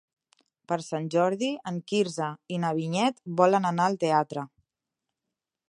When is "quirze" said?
1.91-2.31